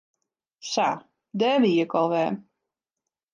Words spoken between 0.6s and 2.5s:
Sa, dêr wie ik al wer.